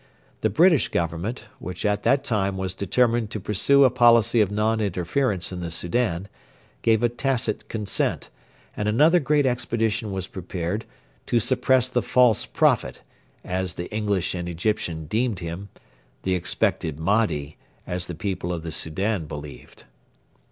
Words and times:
The 0.39 0.49
British 0.49 0.87
Government, 0.87 1.43
which 1.59 1.85
at 1.85 2.01
that 2.01 2.23
time 2.23 2.57
was 2.57 2.73
determined 2.73 3.29
to 3.29 3.39
pursue 3.39 3.83
a 3.83 3.91
policy 3.91 4.41
of 4.41 4.49
non 4.49 4.79
interference 4.81 5.51
in 5.51 5.59
the 5.59 5.69
Soudan, 5.69 6.27
gave 6.81 7.03
a 7.03 7.07
tacit 7.07 7.69
consent, 7.69 8.31
and 8.75 8.89
another 8.89 9.19
great 9.19 9.45
expedition 9.45 10.11
was 10.11 10.25
prepared 10.25 10.85
to 11.27 11.39
suppress 11.39 11.87
the 11.87 12.01
False 12.01 12.47
Prophet, 12.47 13.03
as 13.45 13.75
the 13.75 13.93
English 13.93 14.33
and 14.33 14.49
Egyptians 14.49 15.07
deemed 15.07 15.37
him 15.37 15.69
'the 16.23 16.33
expected 16.33 16.97
Mahdi,' 16.99 17.57
as 17.85 18.07
the 18.07 18.15
people 18.15 18.51
of 18.51 18.63
the 18.63 18.71
Soudan 18.71 19.27
believed. 19.27 19.83